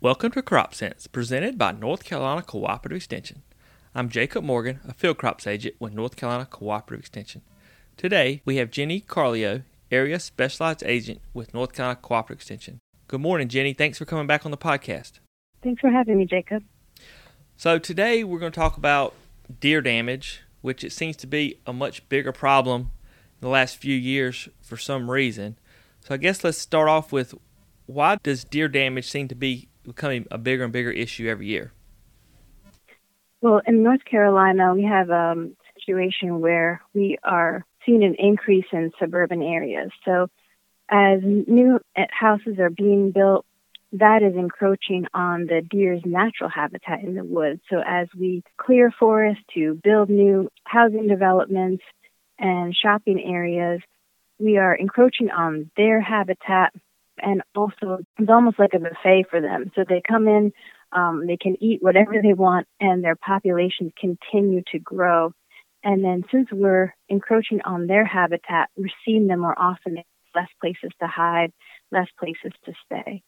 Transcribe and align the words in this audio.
Welcome 0.00 0.32
to 0.32 0.42
Crop 0.42 0.74
Sense, 0.74 1.06
presented 1.06 1.56
by 1.56 1.72
North 1.72 2.04
Carolina 2.04 2.42
Cooperative 2.42 2.96
Extension. 2.96 3.42
I'm 3.94 4.10
Jacob 4.10 4.44
Morgan, 4.44 4.80
a 4.86 4.92
field 4.92 5.16
crops 5.16 5.46
agent 5.46 5.76
with 5.78 5.94
North 5.94 6.16
Carolina 6.16 6.44
Cooperative 6.44 7.00
Extension. 7.00 7.40
Today, 7.96 8.42
we 8.44 8.56
have 8.56 8.70
Jenny 8.70 9.00
Carleo, 9.00 9.62
Area 9.90 10.20
Specialized 10.20 10.82
Agent 10.84 11.22
with 11.32 11.54
North 11.54 11.72
Carolina 11.72 12.00
Cooperative 12.02 12.40
Extension. 12.40 12.80
Good 13.08 13.20
morning, 13.20 13.48
Jenny. 13.48 13.72
Thanks 13.72 13.96
for 13.96 14.04
coming 14.04 14.26
back 14.26 14.44
on 14.44 14.50
the 14.50 14.58
podcast. 14.58 15.20
Thanks 15.62 15.80
for 15.80 15.90
having 15.90 16.18
me, 16.18 16.26
Jacob. 16.26 16.64
So, 17.56 17.78
today 17.78 18.24
we're 18.24 18.40
going 18.40 18.52
to 18.52 18.60
talk 18.60 18.76
about 18.76 19.14
deer 19.60 19.80
damage, 19.80 20.42
which 20.60 20.84
it 20.84 20.92
seems 20.92 21.16
to 21.16 21.26
be 21.26 21.60
a 21.66 21.72
much 21.72 22.06
bigger 22.08 22.32
problem 22.32 22.80
in 22.80 23.40
the 23.40 23.48
last 23.48 23.76
few 23.76 23.96
years 23.96 24.48
for 24.60 24.76
some 24.76 25.10
reason. 25.10 25.56
So, 26.04 26.12
I 26.12 26.18
guess 26.18 26.44
let's 26.44 26.58
start 26.58 26.86
off 26.86 27.12
with 27.12 27.34
why 27.86 28.18
does 28.22 28.44
deer 28.44 28.68
damage 28.68 29.08
seem 29.08 29.26
to 29.28 29.34
be 29.34 29.68
becoming 29.84 30.26
a 30.30 30.36
bigger 30.36 30.64
and 30.64 30.72
bigger 30.72 30.90
issue 30.90 31.26
every 31.28 31.46
year? 31.46 31.72
Well, 33.40 33.62
in 33.66 33.82
North 33.82 34.04
Carolina, 34.04 34.74
we 34.74 34.84
have 34.84 35.08
a 35.08 35.48
situation 35.78 36.40
where 36.40 36.82
we 36.92 37.16
are 37.24 37.64
seeing 37.86 38.04
an 38.04 38.16
increase 38.18 38.66
in 38.70 38.92
suburban 38.98 39.42
areas. 39.42 39.90
So, 40.04 40.28
as 40.90 41.20
new 41.22 41.80
houses 42.10 42.58
are 42.58 42.68
being 42.68 43.10
built, 43.10 43.46
that 43.92 44.22
is 44.22 44.34
encroaching 44.36 45.06
on 45.14 45.46
the 45.46 45.62
deer's 45.62 46.02
natural 46.04 46.50
habitat 46.50 47.00
in 47.02 47.14
the 47.14 47.24
woods. 47.24 47.62
So, 47.70 47.80
as 47.86 48.08
we 48.18 48.42
clear 48.58 48.90
forests 48.90 49.42
to 49.54 49.80
build 49.82 50.10
new 50.10 50.50
housing 50.64 51.08
developments 51.08 51.82
and 52.38 52.76
shopping 52.76 53.22
areas, 53.24 53.80
we 54.44 54.58
are 54.58 54.74
encroaching 54.74 55.30
on 55.30 55.70
their 55.76 56.00
habitat 56.00 56.72
and 57.18 57.42
also 57.54 57.98
it's 58.18 58.30
almost 58.30 58.58
like 58.58 58.74
a 58.74 58.78
buffet 58.78 59.24
for 59.30 59.40
them. 59.40 59.70
So 59.74 59.84
they 59.88 60.02
come 60.06 60.28
in, 60.28 60.52
um, 60.92 61.26
they 61.26 61.36
can 61.36 61.56
eat 61.62 61.82
whatever 61.82 62.12
they 62.22 62.34
want, 62.34 62.66
and 62.80 63.02
their 63.02 63.16
populations 63.16 63.92
continue 63.98 64.62
to 64.72 64.78
grow. 64.78 65.32
And 65.82 66.04
then 66.04 66.24
since 66.30 66.48
we're 66.52 66.94
encroaching 67.08 67.60
on 67.64 67.86
their 67.86 68.04
habitat, 68.04 68.68
we're 68.76 68.88
seeing 69.04 69.26
them 69.26 69.40
more 69.40 69.58
often, 69.58 69.98
less 70.34 70.48
places 70.60 70.90
to 71.00 71.06
hide, 71.06 71.52
less 71.90 72.08
places 72.18 72.52
to 72.64 72.72
stay. 72.86 73.22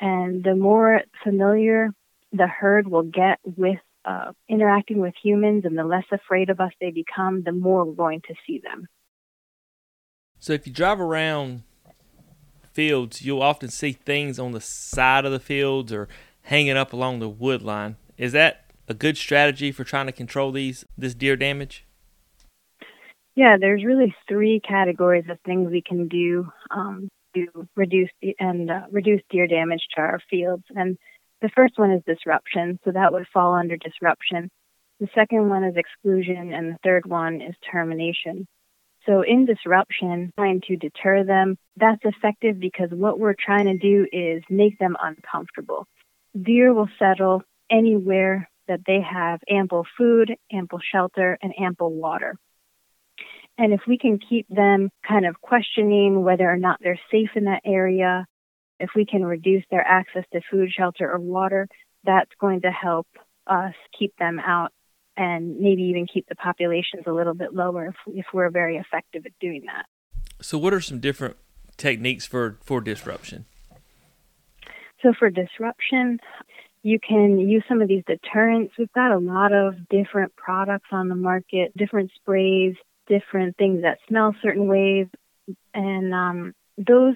And 0.00 0.44
the 0.44 0.54
more 0.54 1.00
familiar 1.22 1.90
the 2.32 2.46
herd 2.46 2.88
will 2.88 3.04
get 3.04 3.38
with 3.44 3.78
uh, 4.04 4.32
interacting 4.48 4.98
with 4.98 5.14
humans 5.22 5.64
and 5.64 5.78
the 5.78 5.84
less 5.84 6.04
afraid 6.10 6.50
of 6.50 6.60
us 6.60 6.72
they 6.80 6.90
become, 6.90 7.42
the 7.42 7.52
more 7.52 7.84
we're 7.84 7.94
going 7.94 8.20
to 8.22 8.34
see 8.46 8.60
them. 8.62 8.88
So 10.42 10.52
if 10.52 10.66
you 10.66 10.72
drive 10.72 11.00
around 11.00 11.62
fields, 12.72 13.22
you'll 13.22 13.42
often 13.42 13.68
see 13.68 13.92
things 13.92 14.40
on 14.40 14.50
the 14.50 14.60
side 14.60 15.24
of 15.24 15.30
the 15.30 15.38
fields 15.38 15.92
or 15.92 16.08
hanging 16.42 16.76
up 16.76 16.92
along 16.92 17.20
the 17.20 17.28
wood 17.28 17.62
line. 17.62 17.94
Is 18.18 18.32
that 18.32 18.64
a 18.88 18.94
good 18.94 19.16
strategy 19.16 19.70
for 19.70 19.84
trying 19.84 20.06
to 20.06 20.12
control 20.12 20.50
these 20.50 20.84
this 20.98 21.14
deer 21.14 21.36
damage? 21.36 21.86
Yeah, 23.36 23.56
there's 23.56 23.84
really 23.84 24.16
three 24.28 24.60
categories 24.68 25.26
of 25.30 25.38
things 25.46 25.70
we 25.70 25.80
can 25.80 26.08
do 26.08 26.50
um, 26.72 27.08
to 27.36 27.46
reduce 27.76 28.10
and 28.40 28.68
uh, 28.68 28.80
reduce 28.90 29.22
deer 29.30 29.46
damage 29.46 29.86
to 29.94 30.00
our 30.00 30.18
fields. 30.28 30.64
And 30.70 30.98
the 31.40 31.50
first 31.54 31.74
one 31.78 31.92
is 31.92 32.02
disruption, 32.04 32.80
so 32.84 32.90
that 32.90 33.12
would 33.12 33.28
fall 33.32 33.54
under 33.54 33.76
disruption. 33.76 34.50
The 34.98 35.08
second 35.14 35.48
one 35.48 35.62
is 35.62 35.76
exclusion, 35.76 36.52
and 36.52 36.72
the 36.72 36.78
third 36.82 37.06
one 37.06 37.40
is 37.40 37.54
termination. 37.70 38.48
So 39.06 39.22
in 39.22 39.46
disruption, 39.46 40.32
trying 40.36 40.60
to 40.68 40.76
deter 40.76 41.24
them, 41.24 41.56
that's 41.76 42.00
effective 42.04 42.60
because 42.60 42.90
what 42.90 43.18
we're 43.18 43.34
trying 43.34 43.66
to 43.66 43.76
do 43.76 44.06
is 44.12 44.42
make 44.48 44.78
them 44.78 44.96
uncomfortable. 45.02 45.86
Deer 46.40 46.72
will 46.72 46.88
settle 46.98 47.42
anywhere 47.70 48.48
that 48.68 48.80
they 48.86 49.00
have 49.00 49.40
ample 49.48 49.84
food, 49.98 50.34
ample 50.52 50.80
shelter, 50.92 51.36
and 51.42 51.52
ample 51.58 51.92
water. 51.92 52.36
And 53.58 53.72
if 53.72 53.80
we 53.86 53.98
can 53.98 54.18
keep 54.18 54.46
them 54.48 54.90
kind 55.06 55.26
of 55.26 55.40
questioning 55.40 56.22
whether 56.22 56.48
or 56.48 56.56
not 56.56 56.78
they're 56.80 57.00
safe 57.10 57.30
in 57.34 57.44
that 57.44 57.62
area, 57.64 58.24
if 58.80 58.90
we 58.96 59.04
can 59.04 59.24
reduce 59.24 59.64
their 59.70 59.86
access 59.86 60.24
to 60.32 60.40
food, 60.50 60.70
shelter, 60.70 61.10
or 61.10 61.18
water, 61.18 61.68
that's 62.04 62.30
going 62.40 62.62
to 62.62 62.70
help 62.70 63.06
us 63.46 63.74
keep 63.98 64.14
them 64.16 64.38
out 64.38 64.72
and 65.16 65.58
maybe 65.58 65.82
even 65.82 66.06
keep 66.12 66.28
the 66.28 66.34
populations 66.34 67.04
a 67.06 67.12
little 67.12 67.34
bit 67.34 67.54
lower 67.54 67.86
if, 67.86 67.94
if 68.14 68.26
we're 68.32 68.50
very 68.50 68.76
effective 68.76 69.26
at 69.26 69.32
doing 69.40 69.64
that. 69.66 69.86
So, 70.40 70.58
what 70.58 70.72
are 70.72 70.80
some 70.80 71.00
different 71.00 71.36
techniques 71.76 72.26
for, 72.26 72.58
for 72.62 72.80
disruption? 72.80 73.46
So, 75.02 75.12
for 75.18 75.30
disruption, 75.30 76.18
you 76.82 76.98
can 76.98 77.38
use 77.38 77.64
some 77.68 77.80
of 77.80 77.88
these 77.88 78.02
deterrents. 78.06 78.74
We've 78.78 78.92
got 78.92 79.12
a 79.12 79.18
lot 79.18 79.52
of 79.52 79.88
different 79.88 80.34
products 80.36 80.88
on 80.90 81.08
the 81.08 81.14
market, 81.14 81.76
different 81.76 82.10
sprays, 82.16 82.74
different 83.06 83.56
things 83.56 83.82
that 83.82 83.98
smell 84.08 84.34
certain 84.42 84.66
ways, 84.66 85.06
and 85.74 86.14
um, 86.14 86.54
those 86.78 87.14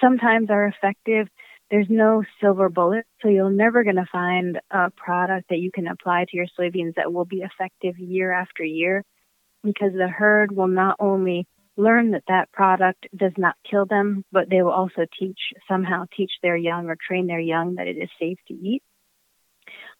sometimes 0.00 0.50
are 0.50 0.66
effective 0.66 1.28
there's 1.70 1.86
no 1.90 2.22
silver 2.40 2.68
bullet, 2.68 3.06
so 3.20 3.28
you're 3.28 3.50
never 3.50 3.82
going 3.82 3.96
to 3.96 4.06
find 4.10 4.60
a 4.70 4.90
product 4.90 5.48
that 5.50 5.58
you 5.58 5.70
can 5.72 5.88
apply 5.88 6.24
to 6.28 6.36
your 6.36 6.46
soybeans 6.58 6.94
that 6.94 7.12
will 7.12 7.24
be 7.24 7.42
effective 7.42 7.98
year 7.98 8.32
after 8.32 8.64
year 8.64 9.02
because 9.64 9.92
the 9.92 10.08
herd 10.08 10.54
will 10.54 10.68
not 10.68 10.96
only 11.00 11.46
learn 11.76 12.12
that 12.12 12.22
that 12.28 12.50
product 12.52 13.06
does 13.14 13.32
not 13.36 13.56
kill 13.68 13.84
them, 13.84 14.24
but 14.32 14.48
they 14.48 14.62
will 14.62 14.72
also 14.72 15.06
teach, 15.18 15.38
somehow 15.68 16.04
teach 16.16 16.30
their 16.42 16.56
young 16.56 16.88
or 16.88 16.96
train 16.96 17.26
their 17.26 17.40
young 17.40 17.74
that 17.74 17.88
it 17.88 17.96
is 17.96 18.08
safe 18.18 18.38
to 18.48 18.54
eat. 18.54 18.82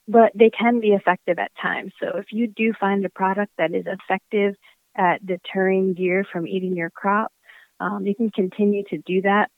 But 0.08 0.32
they 0.34 0.50
can 0.50 0.80
be 0.80 0.90
effective 0.92 1.38
at 1.38 1.50
times. 1.60 1.92
So 2.00 2.16
if 2.16 2.26
you 2.30 2.46
do 2.46 2.72
find 2.78 3.04
a 3.04 3.10
product 3.10 3.52
that 3.58 3.74
is 3.74 3.86
effective 3.86 4.54
at 4.96 5.26
deterring 5.26 5.94
deer 5.94 6.24
from 6.32 6.46
eating 6.46 6.76
your 6.76 6.90
crop, 6.90 7.32
um, 7.80 8.06
you 8.06 8.14
can 8.14 8.30
continue 8.30 8.84
to 8.88 8.98
do 8.98 9.22
that 9.22 9.50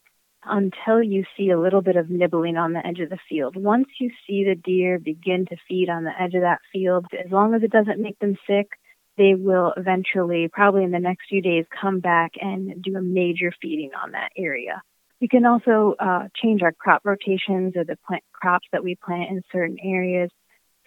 until 0.45 1.03
you 1.03 1.25
see 1.37 1.51
a 1.51 1.61
little 1.61 1.83
bit 1.83 1.97
of 1.97 2.11
nibbling 2.11 2.57
on 2.57 2.73
the 2.73 2.87
edge 2.87 3.01
of 3.01 3.11
the 3.11 3.19
field. 3.29 3.57
Once 3.57 3.89
you 4.01 4.11
see 4.27 4.45
the 4.45 4.55
deer 4.55 4.99
begin 4.99 5.47
to 5.47 5.57
feed 5.69 5.89
on 5.89 6.05
the 6.05 6.13
edge 6.21 6.35
of 6.35 6.43
that 6.43 6.61
field, 6.73 7.07
as 7.13 7.31
long 7.31 7.55
as 7.55 7.63
it 7.63 7.71
doesn't 7.71 8.01
make 8.01 8.19
them 8.19 8.37
sick, 8.47 8.69
they 9.17 9.35
will 9.35 9.75
eventually, 9.77 10.49
probably 10.53 10.85
in 10.85 10.93
the 10.93 10.99
next 10.99 11.29
few 11.29 11.43
days, 11.43 11.65
come 11.81 12.01
back 12.01 12.33
and 12.41 12.81
do 12.83 12.97
a 12.97 13.03
major 13.03 13.53
feeding 13.61 13.91
on 14.01 14.13
that 14.13 14.31
area. 14.37 14.81
We 15.21 15.27
can 15.27 15.45
also 15.45 15.97
uh, 15.99 16.29
change 16.41 16.63
our 16.63 16.73
crop 16.73 17.03
rotations 17.05 17.75
or 17.77 17.85
the 17.85 17.99
plant 18.07 18.23
crops 18.33 18.69
that 18.73 18.85
we 18.85 18.97
plant 19.05 19.31
in 19.31 19.43
certain 19.51 19.77
areas 19.83 20.31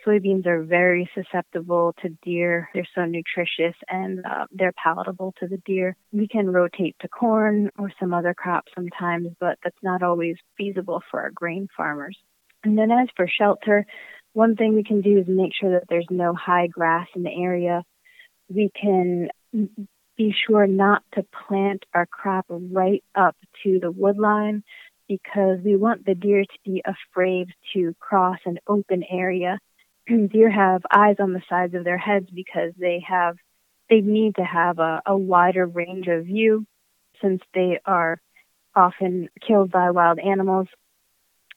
soybeans 0.06 0.46
are 0.46 0.64
very 0.64 1.10
susceptible 1.14 1.94
to 2.02 2.10
deer. 2.24 2.70
They're 2.74 2.88
so 2.96 3.06
nutritious 3.06 3.76
and 3.88 4.26
uh, 4.26 4.46
they're 4.52 4.74
palatable 4.74 5.34
to 5.40 5.48
the 5.48 5.58
deer. 5.66 5.96
We 6.12 6.28
can 6.28 6.52
rotate 6.52 6.96
to 7.02 7.08
corn 7.08 7.70
or 7.78 7.92
some 8.00 8.14
other 8.14 8.34
crop 8.34 8.66
sometimes, 8.76 9.30
but 9.40 9.58
that's 9.64 9.76
not 9.84 10.04
always 10.04 10.36
feasible 10.58 11.02
for 11.10 11.22
our 11.22 11.32
grain 11.32 11.68
farmers. 11.76 12.18
And 12.64 12.78
then 12.78 12.92
as 12.92 13.08
for 13.16 13.28
shelter, 13.28 13.86
one 14.34 14.56
thing 14.56 14.76
we 14.76 14.84
can 14.84 15.02
do 15.02 15.18
is 15.18 15.26
make 15.28 15.52
sure 15.60 15.72
that 15.72 15.88
there's 15.90 16.08
no 16.10 16.34
high 16.34 16.68
grass 16.68 17.08
in 17.16 17.24
the 17.24 17.32
area. 17.32 17.84
We 18.50 18.72
can 18.80 19.30
be 20.18 20.34
sure 20.48 20.68
not 20.68 21.04
to 21.16 21.26
plant 21.48 21.84
our 21.94 22.06
crop 22.06 22.46
right 22.50 23.04
up 23.16 23.36
to 23.64 23.80
the 23.80 23.92
wood 23.92 24.18
line 24.18 24.64
because 25.08 25.60
we 25.66 25.76
want 25.76 26.06
the 26.06 26.16
deer 26.16 26.44
to 26.44 26.60
be 26.64 26.82
afraid 26.86 27.48
to 27.74 27.94
cross 28.00 28.38
an 28.46 28.58
open 28.68 29.04
area 29.10 29.60
deer 30.32 30.50
have 30.50 30.82
eyes 30.92 31.18
on 31.20 31.34
the 31.34 31.42
sides 31.50 31.74
of 31.74 31.84
their 31.84 31.98
heads 31.98 32.28
because 32.34 32.74
they 32.78 33.04
have 33.08 33.36
they 33.90 34.02
need 34.02 34.36
to 34.36 34.44
have 34.44 34.80
a, 34.80 35.02
a 35.06 35.18
wider 35.18 35.66
range 35.66 36.08
of 36.08 36.26
view 36.26 36.66
since 37.22 37.42
they 37.54 37.80
are 37.86 38.20
often 38.74 39.28
killed 39.46 39.70
by 39.70 39.92
wild 39.92 40.18
animals 40.20 40.68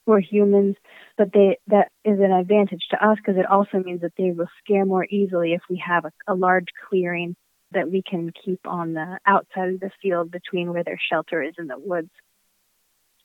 or 0.06 0.20
humans. 0.20 0.76
But 1.17 1.32
they 1.32 1.58
that 1.69 1.91
is 2.05 2.19
an 2.19 2.32
advantage 2.32 2.82
to 2.91 3.05
us 3.05 3.19
because 3.19 3.38
it 3.38 3.46
also 3.46 3.79
means 3.79 4.00
that 4.00 4.14
they 4.19 4.32
will 4.32 4.49
scare 4.62 4.85
more 4.85 5.06
easily 5.08 5.52
if 5.52 5.62
we 5.70 5.82
have 5.87 6.05
a, 6.05 6.12
a 6.26 6.35
large 6.35 6.69
clearing 6.88 7.37
that 7.73 7.90
we 7.90 8.02
can 8.02 8.31
keep 8.44 8.61
on 8.67 8.94
the 8.94 9.19
outside 9.26 9.75
of 9.75 9.81
the 9.81 9.90
field 10.00 10.31
between 10.31 10.73
where 10.73 10.85
their 10.85 11.00
shelter 11.11 11.43
is 11.43 11.55
in 11.58 11.67
the 11.67 11.79
woods. 11.79 12.11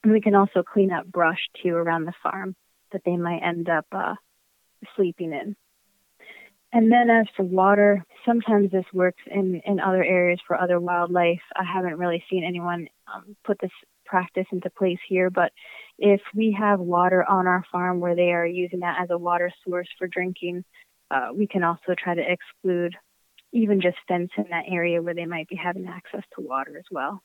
And 0.03 0.13
we 0.13 0.21
can 0.21 0.35
also 0.35 0.63
clean 0.63 0.91
up 0.91 1.05
brush 1.05 1.39
too 1.61 1.75
around 1.75 2.05
the 2.05 2.13
farm 2.23 2.55
that 2.91 3.01
they 3.05 3.17
might 3.17 3.41
end 3.43 3.69
up 3.69 3.85
uh, 3.91 4.15
sleeping 4.95 5.33
in. 5.33 5.55
And 6.71 6.91
then 6.91 7.09
as 7.09 7.25
for 7.35 7.43
water, 7.43 8.05
sometimes 8.25 8.71
this 8.71 8.85
works 8.93 9.21
in, 9.25 9.61
in 9.65 9.79
other 9.79 10.03
areas 10.03 10.39
for 10.45 10.59
other 10.59 10.79
wildlife. 10.79 11.41
I 11.55 11.63
haven't 11.63 11.97
really 11.97 12.23
seen 12.29 12.43
anyone 12.43 12.87
um, 13.13 13.35
put 13.43 13.59
this 13.59 13.71
practice 14.05 14.45
into 14.51 14.69
place 14.69 14.99
here, 15.07 15.29
but 15.29 15.51
if 15.97 16.21
we 16.35 16.55
have 16.59 16.79
water 16.79 17.23
on 17.27 17.47
our 17.47 17.63
farm 17.71 17.99
where 17.99 18.15
they 18.15 18.31
are 18.31 18.45
using 18.45 18.79
that 18.81 18.97
as 19.01 19.09
a 19.09 19.17
water 19.17 19.51
source 19.65 19.87
for 19.97 20.07
drinking, 20.07 20.63
uh, 21.11 21.29
we 21.33 21.47
can 21.47 21.63
also 21.63 21.95
try 21.97 22.13
to 22.13 22.21
exclude 22.21 22.95
even 23.51 23.81
just 23.81 23.97
fence 24.07 24.29
in 24.37 24.45
that 24.51 24.65
area 24.67 25.01
where 25.01 25.15
they 25.15 25.25
might 25.25 25.47
be 25.47 25.55
having 25.55 25.87
access 25.87 26.23
to 26.35 26.41
water 26.41 26.77
as 26.77 26.85
well. 26.91 27.23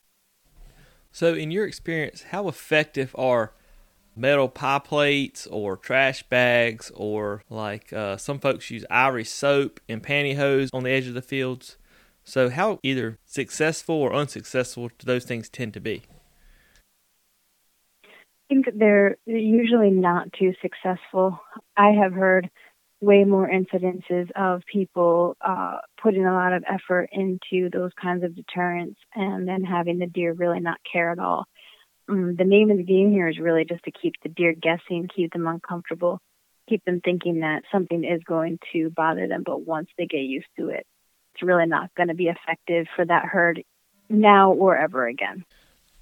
So, 1.11 1.33
in 1.33 1.51
your 1.51 1.65
experience, 1.65 2.23
how 2.31 2.47
effective 2.47 3.15
are 3.17 3.53
metal 4.15 4.47
pie 4.47 4.79
plates 4.79 5.47
or 5.47 5.77
trash 5.77 6.23
bags 6.23 6.91
or 6.95 7.43
like 7.49 7.91
uh, 7.93 8.17
some 8.17 8.39
folks 8.39 8.71
use 8.71 8.85
ivory 8.89 9.23
soap 9.23 9.79
and 9.89 10.03
pantyhose 10.03 10.69
on 10.73 10.83
the 10.83 10.91
edge 10.91 11.07
of 11.07 11.13
the 11.13 11.21
fields? 11.21 11.77
So, 12.23 12.49
how 12.49 12.79
either 12.81 13.19
successful 13.25 13.95
or 13.95 14.13
unsuccessful 14.13 14.89
do 14.97 15.05
those 15.05 15.25
things 15.25 15.47
tend 15.47 15.73
to 15.75 15.79
be? 15.79 16.03
I 18.05 18.53
think 18.53 18.65
they're 18.75 19.17
usually 19.25 19.89
not 19.89 20.31
too 20.33 20.53
successful. 20.61 21.39
I 21.77 21.91
have 21.91 22.13
heard 22.13 22.49
way 23.01 23.23
more 23.23 23.49
incidences 23.49 24.29
of 24.35 24.61
people 24.71 25.35
uh, 25.41 25.77
putting 26.01 26.25
a 26.25 26.33
lot 26.33 26.53
of 26.53 26.63
effort 26.67 27.09
into 27.11 27.69
those 27.69 27.91
kinds 28.01 28.23
of 28.23 28.35
deterrents 28.35 28.99
and 29.13 29.47
then 29.47 29.63
having 29.63 29.99
the 29.99 30.07
deer 30.07 30.33
really 30.33 30.59
not 30.59 30.79
care 30.91 31.11
at 31.11 31.19
all. 31.19 31.45
Um, 32.07 32.35
the 32.35 32.43
name 32.43 32.69
of 32.71 32.77
the 32.77 32.83
game 32.83 33.11
here 33.11 33.27
is 33.27 33.39
really 33.39 33.65
just 33.65 33.83
to 33.85 33.91
keep 33.91 34.13
the 34.21 34.29
deer 34.29 34.53
guessing, 34.53 35.09
keep 35.13 35.33
them 35.33 35.47
uncomfortable, 35.47 36.21
keep 36.69 36.83
them 36.85 37.01
thinking 37.03 37.39
that 37.39 37.63
something 37.71 38.03
is 38.03 38.21
going 38.23 38.59
to 38.73 38.89
bother 38.91 39.27
them, 39.27 39.43
but 39.45 39.65
once 39.65 39.89
they 39.97 40.05
get 40.05 40.19
used 40.19 40.47
to 40.57 40.69
it, 40.69 40.85
it's 41.33 41.43
really 41.43 41.65
not 41.65 41.93
going 41.95 42.09
to 42.09 42.13
be 42.13 42.27
effective 42.27 42.87
for 42.95 43.05
that 43.05 43.25
herd 43.25 43.63
now 44.09 44.51
or 44.51 44.77
ever 44.77 45.07
again. 45.07 45.43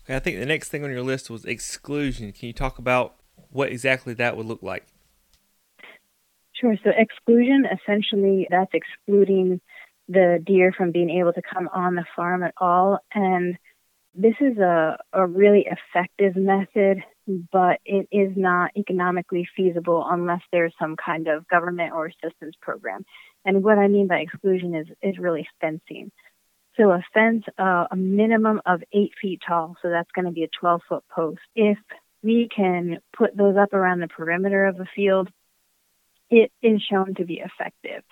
Okay, 0.03 0.15
I 0.15 0.19
think 0.19 0.39
the 0.39 0.45
next 0.45 0.69
thing 0.69 0.83
on 0.83 0.91
your 0.91 1.01
list 1.01 1.29
was 1.29 1.45
exclusion. 1.45 2.31
Can 2.33 2.47
you 2.47 2.53
talk 2.53 2.77
about 2.77 3.15
what 3.51 3.69
exactly 3.69 4.13
that 4.15 4.35
would 4.35 4.45
look 4.45 4.61
like? 4.61 4.85
Sure. 6.53 6.75
So 6.83 6.91
exclusion 6.95 7.65
essentially 7.65 8.47
that's 8.50 8.71
excluding 8.73 9.61
the 10.07 10.44
deer 10.45 10.73
from 10.75 10.91
being 10.91 11.09
able 11.09 11.33
to 11.33 11.41
come 11.41 11.69
on 11.73 11.95
the 11.95 12.05
farm 12.15 12.44
at 12.44 12.53
all. 12.57 13.00
And 13.13 13.57
this 14.15 14.36
is 14.39 14.57
a, 14.57 14.98
a 15.12 15.25
really 15.25 15.65
effective 15.65 16.36
method, 16.36 17.04
but 17.51 17.80
it 17.86 18.07
is 18.12 18.33
not 18.36 18.71
economically 18.77 19.48
feasible 19.56 20.06
unless 20.07 20.42
there's 20.51 20.74
some 20.80 20.95
kind 20.95 21.27
of 21.27 21.48
government 21.48 21.94
or 21.94 22.07
assistance 22.07 22.56
program. 22.62 23.06
And 23.45 23.63
what 23.63 23.77
I 23.77 23.88
mean 23.88 24.07
by 24.07 24.18
exclusion 24.18 24.75
is, 24.75 24.88
is 25.01 25.18
really 25.18 25.48
fencing. 25.60 26.12
So 26.77 26.92
a 26.92 27.04
fence, 27.13 27.44
uh, 27.57 27.88
a 27.92 27.95
minimum 27.95 28.62
of 28.65 28.81
eight 28.94 29.12
feet 29.21 29.42
tall, 29.48 29.75
so 29.81 29.89
that's 29.89 30.12
going 30.12 30.25
to 30.25 30.31
be 30.31 30.44
a 30.44 30.50
12 30.60 30.81
foot 30.88 31.04
post. 31.13 31.42
If 31.56 31.77
we 32.21 32.50
can 32.56 33.00
put 33.15 33.36
those 33.36 33.56
up 33.57 33.74
around 33.74 34.00
the 34.00 34.07
perimeter 34.07 34.65
of 34.65 34.80
a 34.80 34.88
field, 34.95 35.30
it 36.30 36.51
is 36.62 36.81
shown 36.81 37.15
to 37.15 37.25
be 37.25 37.44
effective. 37.44 38.04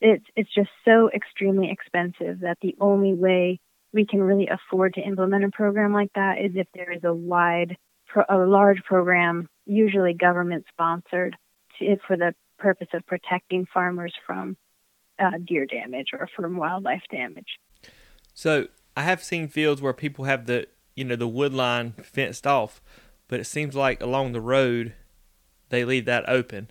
It's, 0.00 0.24
it's 0.34 0.52
just 0.52 0.70
so 0.84 1.10
extremely 1.14 1.70
expensive 1.70 2.40
that 2.40 2.58
the 2.60 2.74
only 2.80 3.14
way 3.14 3.60
we 3.92 4.06
can 4.06 4.22
really 4.22 4.48
afford 4.48 4.94
to 4.94 5.00
implement 5.00 5.44
a 5.44 5.50
program 5.50 5.92
like 5.92 6.12
that 6.14 6.38
is 6.38 6.52
if 6.54 6.66
there 6.74 6.92
is 6.92 7.04
a 7.04 7.12
wide, 7.12 7.76
a 8.28 8.36
large 8.38 8.82
program, 8.84 9.48
usually 9.66 10.14
government 10.14 10.64
sponsored, 10.72 11.36
for 12.06 12.16
the 12.16 12.34
purpose 12.58 12.88
of 12.94 13.04
protecting 13.06 13.66
farmers 13.72 14.14
from 14.26 14.56
uh, 15.18 15.32
deer 15.44 15.66
damage 15.66 16.08
or 16.12 16.28
from 16.34 16.56
wildlife 16.56 17.02
damage. 17.10 17.58
So 18.34 18.68
I 18.96 19.02
have 19.02 19.22
seen 19.22 19.48
fields 19.48 19.82
where 19.82 19.92
people 19.92 20.24
have 20.24 20.46
the 20.46 20.66
you 20.94 21.04
know 21.04 21.16
the 21.16 21.28
wood 21.28 21.52
line 21.52 21.92
fenced 22.02 22.46
off, 22.46 22.80
but 23.28 23.40
it 23.40 23.44
seems 23.44 23.74
like 23.74 24.02
along 24.02 24.32
the 24.32 24.40
road 24.40 24.94
they 25.70 25.84
leave 25.84 26.04
that 26.04 26.28
open. 26.28 26.70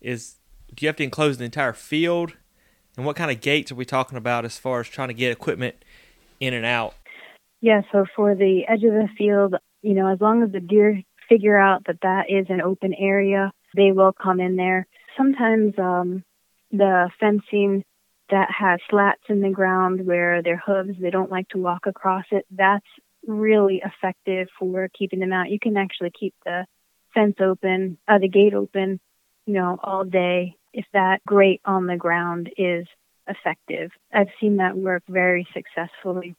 Is 0.00 0.36
do 0.74 0.84
you 0.84 0.88
have 0.88 0.96
to 0.96 1.04
enclose 1.04 1.38
the 1.38 1.44
entire 1.44 1.72
field? 1.72 2.34
And 2.96 3.04
what 3.04 3.16
kind 3.16 3.30
of 3.30 3.40
gates 3.40 3.72
are 3.72 3.76
we 3.76 3.84
talking 3.84 4.18
about 4.18 4.44
as 4.44 4.58
far 4.58 4.80
as 4.80 4.88
trying 4.88 5.08
to 5.08 5.14
get 5.14 5.32
equipment 5.32 5.84
in 6.40 6.54
and 6.54 6.66
out? 6.66 6.94
Yeah, 7.60 7.82
so 7.92 8.04
for 8.14 8.34
the 8.34 8.62
edge 8.68 8.84
of 8.84 8.92
the 8.92 9.08
field, 9.16 9.54
you 9.82 9.94
know, 9.94 10.12
as 10.12 10.20
long 10.20 10.42
as 10.42 10.52
the 10.52 10.60
deer 10.60 11.02
figure 11.28 11.56
out 11.56 11.84
that 11.86 12.00
that 12.02 12.24
is 12.28 12.46
an 12.48 12.60
open 12.60 12.94
area, 12.94 13.52
they 13.74 13.92
will 13.92 14.12
come 14.12 14.40
in 14.40 14.56
there. 14.56 14.86
Sometimes 15.16 15.72
um, 15.78 16.24
the 16.70 17.10
fencing 17.18 17.84
that 18.30 18.48
has 18.58 18.80
slats 18.90 19.22
in 19.28 19.40
the 19.40 19.50
ground 19.50 20.06
where 20.06 20.42
their 20.42 20.62
hooves, 20.64 20.98
they 21.00 21.10
don't 21.10 21.30
like 21.30 21.48
to 21.48 21.58
walk 21.58 21.86
across 21.86 22.24
it, 22.30 22.44
that's 22.50 22.86
really 23.26 23.82
effective 23.84 24.48
for 24.58 24.88
keeping 24.98 25.20
them 25.20 25.32
out. 25.32 25.50
You 25.50 25.58
can 25.58 25.76
actually 25.76 26.10
keep 26.18 26.34
the 26.44 26.66
fence 27.14 27.36
open, 27.40 27.98
uh, 28.08 28.18
the 28.18 28.28
gate 28.28 28.54
open, 28.54 29.00
you 29.46 29.54
know, 29.54 29.78
all 29.82 30.04
day 30.04 30.56
if 30.72 30.84
that 30.92 31.20
grate 31.26 31.60
on 31.64 31.86
the 31.86 31.96
ground 31.96 32.50
is 32.58 32.86
effective. 33.26 33.90
I've 34.12 34.28
seen 34.40 34.56
that 34.56 34.76
work 34.76 35.02
very 35.08 35.46
successfully. 35.54 36.36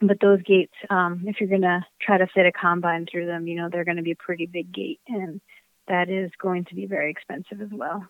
But 0.00 0.18
those 0.20 0.42
gates, 0.42 0.74
um, 0.90 1.22
if 1.26 1.36
you're 1.38 1.48
going 1.48 1.62
to 1.62 1.86
try 2.00 2.18
to 2.18 2.26
fit 2.26 2.44
a 2.44 2.52
combine 2.52 3.06
through 3.10 3.26
them, 3.26 3.46
you 3.46 3.54
know, 3.54 3.68
they're 3.70 3.84
going 3.84 3.98
to 3.98 4.02
be 4.02 4.10
a 4.10 4.16
pretty 4.16 4.46
big 4.46 4.72
gate, 4.72 5.00
and 5.06 5.40
that 5.86 6.08
is 6.10 6.30
going 6.40 6.64
to 6.66 6.74
be 6.74 6.86
very 6.86 7.10
expensive 7.10 7.60
as 7.60 7.68
well. 7.70 8.04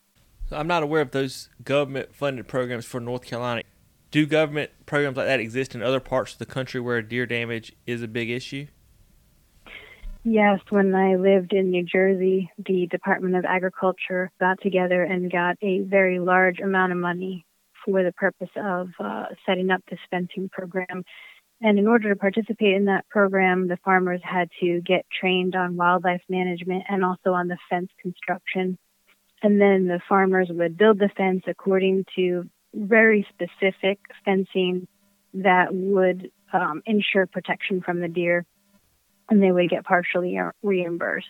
I'm 0.51 0.67
not 0.67 0.83
aware 0.83 1.03
of 1.03 1.11
those 1.11 1.51
government 1.63 2.15
funded 2.15 2.49
programs 2.49 2.87
for 2.87 2.99
North 2.99 3.25
Carolina. 3.25 3.63
Do 4.11 4.27
government 4.27 4.71
programs 4.87 5.17
like 5.17 5.27
that 5.27 5.41
exist 5.41 5.75
in 5.75 5.83
other 5.83 6.01
parts 6.01 6.33
of 6.33 6.39
the 6.39 6.47
country 6.47 6.81
where 6.81 7.01
deer 7.03 7.27
damage 7.27 7.75
is 7.87 8.03
a 8.03 8.09
big 8.09 8.31
issue? 8.31 8.67
Yes, 10.25 10.61
when 10.71 10.95
I 10.95 11.17
lived 11.17 11.53
in 11.53 11.71
New 11.71 11.83
Jersey, 11.83 12.51
the 12.65 12.87
Department 12.87 13.35
of 13.35 13.45
Agriculture 13.45 14.31
got 14.39 14.61
together 14.63 15.03
and 15.03 15.33
got 15.33 15.57
a 15.63 15.81
very 15.81 16.21
large 16.21 16.61
amount 16.61 16.93
of 16.93 16.99
money 16.99 17.45
for 17.85 18.03
the 18.03 18.13
purpose 18.13 18.51
of 18.57 18.89
uh, 18.99 19.27
setting 19.47 19.71
up 19.71 19.83
this 19.91 19.99
fencing 20.11 20.49
program. 20.51 21.05
And 21.61 21.79
in 21.79 21.87
order 21.87 22.09
to 22.09 22.19
participate 22.19 22.75
in 22.75 22.87
that 22.87 23.09
program, 23.09 23.69
the 23.69 23.79
farmers 23.85 24.21
had 24.25 24.49
to 24.61 24.81
get 24.81 25.07
trained 25.21 25.55
on 25.55 25.77
wildlife 25.77 26.23
management 26.29 26.85
and 26.89 27.05
also 27.05 27.33
on 27.33 27.47
the 27.47 27.59
fence 27.71 27.91
construction. 28.01 28.77
And 29.43 29.61
then 29.61 29.87
the 29.87 30.01
farmers 30.09 30.49
would 30.51 30.77
build 30.77 30.99
the 30.99 31.11
fence 31.17 31.43
according 31.47 32.07
to 32.17 32.49
very 32.75 33.27
specific 33.31 34.01
fencing 34.25 34.89
that 35.35 35.73
would 35.73 36.31
um, 36.53 36.83
ensure 36.85 37.27
protection 37.27 37.81
from 37.81 38.01
the 38.01 38.09
deer, 38.09 38.45
and 39.31 39.43
they 39.43 39.53
would 39.53 39.71
get 39.71 39.85
partially 39.85 40.39
reimbursed. 40.63 41.27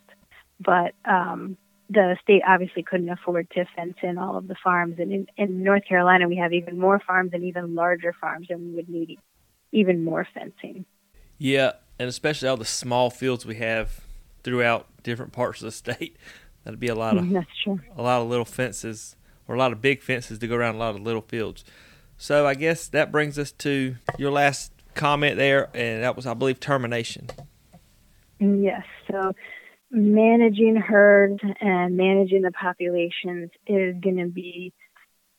But 0.60 0.94
um, 1.04 1.56
the 1.90 2.16
state 2.22 2.42
obviously 2.46 2.82
couldn't 2.82 3.08
afford 3.08 3.50
to 3.50 3.64
fence 3.76 3.96
in 4.02 4.18
all 4.18 4.36
of 4.36 4.48
the 4.48 4.56
farms. 4.62 4.98
And 4.98 5.12
in, 5.12 5.26
in 5.36 5.62
North 5.62 5.84
Carolina, 5.86 6.28
we 6.28 6.36
have 6.36 6.52
even 6.52 6.78
more 6.78 7.00
farms 7.06 7.32
and 7.34 7.44
even 7.44 7.74
larger 7.74 8.14
farms, 8.18 8.46
and 8.50 8.60
we 8.60 8.74
would 8.74 8.88
need 8.88 9.18
even 9.72 10.04
more 10.04 10.26
fencing. 10.32 10.84
Yeah, 11.38 11.72
and 11.98 12.08
especially 12.08 12.48
all 12.48 12.56
the 12.56 12.64
small 12.64 13.10
fields 13.10 13.44
we 13.44 13.56
have 13.56 14.00
throughout 14.42 14.86
different 15.02 15.32
parts 15.32 15.60
of 15.60 15.66
the 15.66 15.72
state. 15.72 16.16
That'd 16.64 16.80
be 16.80 16.88
a 16.88 16.94
lot 16.94 17.16
of 17.16 17.28
that's 17.32 17.46
true. 17.62 17.80
a 17.96 18.02
lot 18.02 18.22
of 18.22 18.28
little 18.28 18.44
fences 18.44 19.16
or 19.48 19.54
a 19.54 19.58
lot 19.58 19.72
of 19.72 19.82
big 19.82 20.02
fences 20.02 20.38
to 20.38 20.46
go 20.46 20.56
around 20.56 20.76
a 20.76 20.78
lot 20.78 20.94
of 20.94 21.02
little 21.02 21.22
fields. 21.22 21.64
So 22.16 22.46
I 22.46 22.54
guess 22.54 22.86
that 22.88 23.10
brings 23.10 23.38
us 23.38 23.50
to 23.52 23.96
your 24.16 24.30
last 24.30 24.72
comment 24.94 25.36
there, 25.36 25.70
and 25.74 26.02
that 26.02 26.14
was, 26.14 26.26
I 26.26 26.34
believe, 26.34 26.60
termination. 26.60 27.28
Yes. 28.38 28.84
So 29.10 29.32
managing 29.92 30.76
herds 30.76 31.40
and 31.60 31.96
managing 31.96 32.42
the 32.42 32.50
populations 32.50 33.50
is 33.66 33.94
going 34.00 34.16
to 34.16 34.28
be 34.28 34.72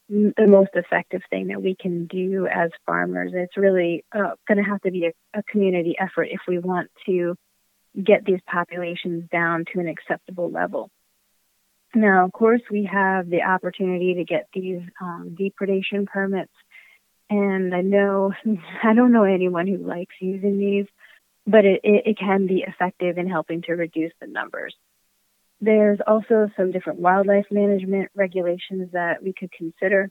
the 0.10 0.48
most 0.48 0.70
effective 0.76 1.22
thing 1.30 1.48
that 1.48 1.62
we 1.62 1.76
can 1.76 2.06
do 2.06 2.46
as 2.46 2.70
farmers. 2.86 3.32
It's 3.34 3.58
really 3.58 4.06
uh, 4.14 4.36
going 4.48 4.58
to 4.58 4.70
have 4.70 4.82
to 4.82 4.92
be 4.92 5.06
a, 5.06 5.40
a, 5.40 5.44
community 5.44 5.96
effort 6.00 6.28
if 6.30 6.42
we 6.48 6.60
want 6.60 6.92
to 7.08 7.36
get 8.02 8.24
these 8.26 8.40
populations 8.46 9.28
down 9.32 9.66
to 9.74 9.80
an 9.80 9.88
acceptable 9.88 10.52
level. 10.52 10.92
Now, 11.96 12.26
of 12.26 12.32
course, 12.32 12.62
we 12.70 12.90
have 12.92 13.30
the 13.30 13.44
opportunity 13.44 14.16
to 14.16 14.24
get 14.24 14.48
these 14.54 14.82
um, 15.02 15.36
depredation 15.38 16.06
permits, 16.06 16.54
and 17.30 17.74
I 17.74 17.82
know 17.82 18.34
I 18.84 18.94
don't 18.94 19.14
know 19.14 19.24
anyone 19.24 19.68
who 19.68 19.78
likes 19.78 20.16
using 20.20 20.60
these 20.60 20.86
but 21.46 21.66
it, 21.66 21.82
it, 21.84 22.18
can 22.18 22.48
be 22.48 22.64
effective 22.66 23.18
in 23.18 23.30
helping 23.30 23.62
to 23.64 23.74
reduce 23.74 24.14
the 24.22 24.28
numbers. 24.28 24.76
There's 25.60 26.00
also 26.06 26.50
some 26.58 26.72
different 26.72 27.00
wildlife 27.00 27.46
management 27.52 28.12
regulations 28.16 28.90
that 28.94 29.24
we 29.24 29.34
could 29.34 29.52
consider. 29.52 30.10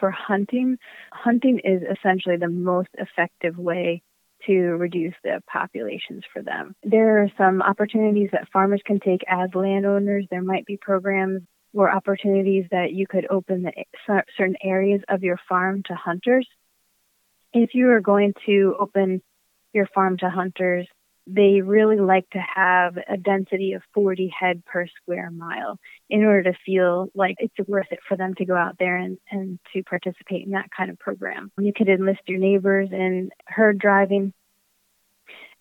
For 0.00 0.10
hunting, 0.10 0.78
hunting 1.12 1.60
is 1.62 1.82
essentially 1.82 2.36
the 2.36 2.48
most 2.48 2.88
effective 2.94 3.58
way 3.58 4.02
to 4.46 4.52
reduce 4.52 5.14
the 5.22 5.42
populations 5.50 6.24
for 6.32 6.42
them. 6.42 6.74
There 6.82 7.22
are 7.22 7.28
some 7.38 7.62
opportunities 7.62 8.30
that 8.32 8.48
farmers 8.52 8.82
can 8.84 9.00
take 9.00 9.22
as 9.28 9.50
landowners. 9.54 10.26
There 10.30 10.42
might 10.42 10.66
be 10.66 10.76
programs 10.76 11.42
or 11.72 11.90
opportunities 11.90 12.66
that 12.70 12.92
you 12.92 13.06
could 13.06 13.26
open 13.30 13.62
the, 13.62 13.72
certain 14.36 14.56
areas 14.62 15.02
of 15.08 15.22
your 15.22 15.38
farm 15.48 15.82
to 15.86 15.94
hunters. 15.94 16.46
If 17.52 17.74
you 17.74 17.90
are 17.90 18.00
going 18.00 18.34
to 18.46 18.76
open 18.78 19.22
your 19.74 19.88
farm 19.94 20.16
to 20.18 20.30
hunters, 20.30 20.86
they 21.26 21.62
really 21.62 21.98
like 21.98 22.28
to 22.30 22.38
have 22.38 22.96
a 22.96 23.16
density 23.16 23.72
of 23.72 23.82
40 23.94 24.32
head 24.38 24.62
per 24.66 24.86
square 25.00 25.30
mile 25.30 25.78
in 26.10 26.22
order 26.24 26.52
to 26.52 26.58
feel 26.66 27.08
like 27.14 27.36
it's 27.38 27.68
worth 27.68 27.86
it 27.90 28.00
for 28.06 28.16
them 28.16 28.34
to 28.34 28.44
go 28.44 28.54
out 28.54 28.76
there 28.78 28.96
and, 28.96 29.18
and 29.30 29.58
to 29.72 29.82
participate 29.82 30.44
in 30.44 30.52
that 30.52 30.70
kind 30.76 30.90
of 30.90 30.98
program. 30.98 31.50
You 31.58 31.72
could 31.74 31.88
enlist 31.88 32.20
your 32.26 32.38
neighbors 32.38 32.90
in 32.92 33.30
herd 33.46 33.78
driving. 33.78 34.34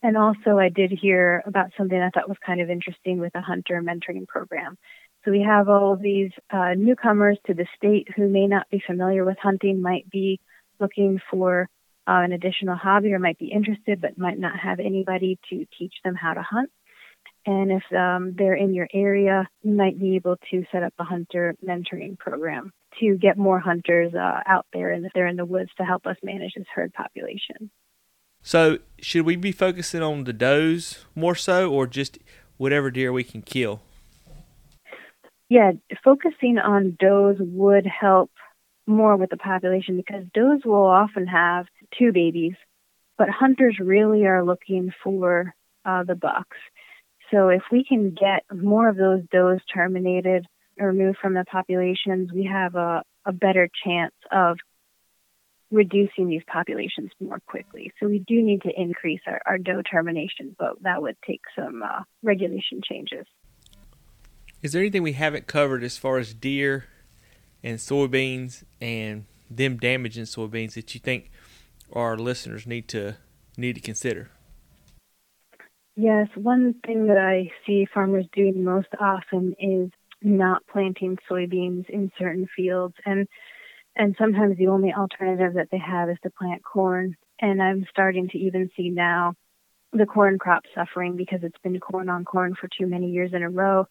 And 0.02 0.18
also, 0.18 0.60
I 0.60 0.68
did 0.68 0.92
hear 0.92 1.42
about 1.46 1.72
something 1.78 1.98
I 1.98 2.10
thought 2.10 2.28
was 2.28 2.38
kind 2.46 2.60
of 2.60 2.70
interesting 2.70 3.20
with 3.20 3.34
a 3.36 3.42
hunter 3.42 3.82
mentoring 3.82 4.28
program. 4.28 4.78
So 5.24 5.32
we 5.32 5.44
have 5.44 5.70
all 5.70 5.96
these 5.96 6.32
uh, 6.50 6.74
newcomers 6.76 7.38
to 7.48 7.54
the 7.54 7.66
state 7.78 8.10
who 8.14 8.28
may 8.28 8.48
not 8.48 8.70
be 8.70 8.84
familiar 8.86 9.24
with 9.24 9.38
hunting, 9.42 9.82
might 9.82 10.10
be 10.10 10.42
looking 10.82 11.22
for 11.32 11.70
uh, 12.08 12.22
an 12.24 12.34
additional 12.34 12.76
hobby 12.76 13.14
or 13.14 13.20
might 13.20 13.38
be 13.38 13.52
interested 13.52 14.02
but 14.02 14.18
might 14.18 14.40
not 14.40 14.60
have 14.60 14.80
anybody 14.80 15.40
to 15.50 15.66
teach 15.78 15.94
them 16.04 16.16
how 16.16 16.34
to 16.34 16.42
hunt. 16.42 16.70
And 17.46 17.72
if 17.72 17.84
um, 17.92 18.36
they're 18.38 18.56
in 18.56 18.74
your 18.74 18.88
area, 18.94 19.48
you 19.64 19.74
might 19.74 20.00
be 20.00 20.16
able 20.16 20.38
to 20.52 20.64
set 20.72 20.84
up 20.84 20.94
a 20.98 21.04
hunter 21.04 21.56
mentoring 21.66 22.18
program 22.18 22.72
to 23.00 23.18
get 23.18 23.38
more 23.38 23.60
hunters 23.60 24.14
uh, 24.14 24.42
out 24.46 24.66
there 24.72 24.92
and 24.92 25.06
if 25.06 25.12
they're 25.14 25.28
in 25.28 25.36
the 25.36 25.46
woods 25.46 25.70
to 25.78 25.84
help 25.84 26.06
us 26.06 26.16
manage 26.24 26.54
this 26.56 26.68
herd 26.74 26.94
population. 26.94 27.70
So, 28.42 28.80
should 29.00 29.26
we 29.26 29.38
be 29.38 29.54
focusing 29.54 30.02
on 30.02 30.26
the 30.26 30.34
does 30.34 31.06
more 31.16 31.34
so, 31.34 31.72
or 31.72 31.88
just 31.88 32.20
whatever 32.58 32.92
deer 32.92 33.14
we 33.14 33.24
can 33.24 33.42
kill? 33.42 33.82
Yeah, 35.50 35.72
focusing 36.04 36.58
on 36.58 36.98
does 37.00 37.38
would 37.40 37.86
help 37.86 38.32
more 38.86 39.16
with 39.16 39.30
the 39.30 39.38
population 39.38 39.96
because 39.96 40.26
does 40.34 40.62
will 40.66 40.86
often 40.86 41.26
have 41.28 41.68
two 41.98 42.12
babies, 42.12 42.54
but 43.18 43.30
hunters 43.30 43.78
really 43.80 44.26
are 44.26 44.44
looking 44.44 44.92
for 45.04 45.54
uh, 45.86 46.04
the 46.04 46.16
bucks. 46.16 46.58
So 47.32 47.50
if 47.50 47.64
we 47.72 47.84
can 47.84 48.12
get 48.12 48.44
more 48.56 48.88
of 48.88 48.98
those 48.98 49.22
does 49.32 49.60
terminated 49.74 50.46
or 50.80 50.88
removed 50.88 51.18
from 51.22 51.34
the 51.34 51.46
populations, 51.46 52.32
we 52.32 52.46
have 52.46 52.76
a, 52.76 53.04
a 53.26 53.32
better 53.32 53.70
chance 53.84 54.14
of 54.32 54.58
reducing 55.72 56.28
these 56.28 56.44
populations 56.48 57.10
more 57.20 57.40
quickly. 57.48 57.92
So 58.00 58.08
we 58.08 58.20
do 58.20 58.42
need 58.44 58.62
to 58.62 58.70
increase 58.80 59.22
our, 59.26 59.42
our 59.46 59.58
doe 59.58 59.82
termination, 59.82 60.56
but 60.58 60.82
that 60.84 61.02
would 61.02 61.18
take 61.26 61.42
some 61.56 61.82
uh, 61.82 62.04
regulation 62.22 62.82
changes. 62.88 63.26
Is 64.62 64.72
there 64.72 64.82
anything 64.82 65.04
we 65.04 65.14
haven't 65.14 65.48
covered 65.48 65.84
as 65.84 65.98
far 65.98 66.20
as 66.20 66.34
deer 66.34 66.86
and 67.64 67.80
soybeans 67.80 68.64
and 68.80 69.26
them 69.50 69.78
damaging 69.78 70.26
soybeans 70.26 70.74
that 70.74 70.94
you 70.94 71.00
think 71.00 71.32
our 71.94 72.18
listeners 72.18 72.68
need 72.68 72.88
to 72.90 73.18
need 73.58 73.76
to 73.76 73.82
consider? 73.82 74.30
Yes, 75.96 76.28
one 76.36 76.76
thing 76.86 77.08
that 77.08 77.18
I 77.18 77.52
see 77.66 77.88
farmers 77.94 78.26
doing 78.34 78.64
most 78.64 78.88
often 79.00 79.56
is 79.60 79.92
not 80.22 80.66
planting 80.72 81.18
soybeans 81.30 81.90
in 81.90 82.12
certain 82.18 82.48
fields 82.56 82.96
and 83.06 83.28
and 83.96 84.16
sometimes 84.18 84.58
the 84.58 84.68
only 84.68 84.92
alternative 84.92 85.54
that 85.54 85.68
they 85.72 85.78
have 85.78 86.10
is 86.10 86.18
to 86.24 86.32
plant 86.32 86.64
corn 86.64 87.16
and 87.40 87.62
I'm 87.62 87.86
starting 87.90 88.30
to 88.30 88.38
even 88.38 88.70
see 88.76 88.90
now 88.90 89.34
the 89.92 90.06
corn 90.06 90.40
crop 90.40 90.64
suffering 90.74 91.18
because 91.18 91.42
it's 91.44 91.60
been 91.62 91.80
corn 91.80 92.10
on 92.10 92.26
corn 92.26 92.56
for 92.56 92.70
too 92.70 92.88
many 92.88 93.12
years 93.12 93.32
in 93.34 93.44
a 93.44 93.50
row 93.50 93.86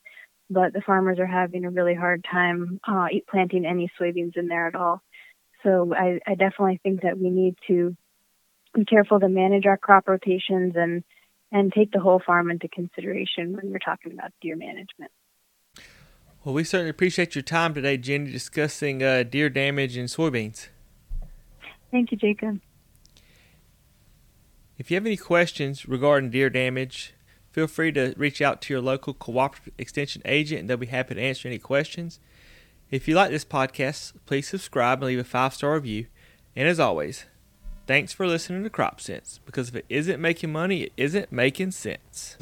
but 0.52 0.72
the 0.72 0.82
farmers 0.82 1.18
are 1.18 1.26
having 1.26 1.64
a 1.64 1.70
really 1.70 1.94
hard 1.94 2.24
time 2.30 2.78
uh, 2.86 3.06
planting 3.28 3.64
any 3.64 3.90
soybeans 4.00 4.36
in 4.36 4.48
there 4.48 4.66
at 4.66 4.74
all. 4.74 5.02
So 5.62 5.94
I, 5.94 6.20
I 6.26 6.34
definitely 6.34 6.80
think 6.82 7.02
that 7.02 7.18
we 7.18 7.30
need 7.30 7.56
to 7.68 7.96
be 8.74 8.84
careful 8.84 9.20
to 9.20 9.28
manage 9.28 9.66
our 9.66 9.76
crop 9.76 10.08
rotations 10.08 10.74
and 10.76 11.04
and 11.52 11.70
take 11.70 11.92
the 11.92 12.00
whole 12.00 12.20
farm 12.24 12.50
into 12.50 12.66
consideration 12.66 13.54
when 13.54 13.70
we're 13.70 13.78
talking 13.78 14.12
about 14.12 14.32
deer 14.40 14.56
management. 14.56 15.12
Well, 16.44 16.54
we 16.54 16.64
certainly 16.64 16.88
appreciate 16.88 17.34
your 17.34 17.42
time 17.42 17.74
today, 17.74 17.98
Jenny, 17.98 18.32
discussing 18.32 19.02
uh, 19.02 19.22
deer 19.22 19.50
damage 19.50 19.96
in 19.96 20.06
soybeans. 20.06 20.68
Thank 21.90 22.10
you, 22.10 22.16
Jacob. 22.16 22.60
If 24.78 24.90
you 24.90 24.96
have 24.96 25.06
any 25.06 25.18
questions 25.18 25.86
regarding 25.86 26.30
deer 26.30 26.48
damage, 26.48 27.14
feel 27.52 27.66
free 27.66 27.92
to 27.92 28.14
reach 28.16 28.40
out 28.40 28.62
to 28.62 28.74
your 28.74 28.80
local 28.80 29.12
cooperative 29.12 29.74
extension 29.78 30.22
agent 30.24 30.62
and 30.62 30.70
they'll 30.70 30.78
be 30.78 30.86
happy 30.86 31.14
to 31.14 31.20
answer 31.20 31.46
any 31.46 31.58
questions. 31.58 32.18
If 32.92 33.08
you 33.08 33.14
like 33.14 33.30
this 33.30 33.46
podcast, 33.46 34.12
please 34.26 34.46
subscribe 34.46 34.98
and 34.98 35.06
leave 35.06 35.18
a 35.18 35.24
five 35.24 35.54
star 35.54 35.72
review. 35.72 36.08
And 36.54 36.68
as 36.68 36.78
always, 36.78 37.24
thanks 37.86 38.12
for 38.12 38.26
listening 38.26 38.64
to 38.64 38.70
Crop 38.70 39.00
Sense 39.00 39.40
because 39.46 39.70
if 39.70 39.76
it 39.76 39.86
isn't 39.88 40.20
making 40.20 40.52
money, 40.52 40.82
it 40.82 40.92
isn't 40.98 41.32
making 41.32 41.70
sense. 41.70 42.36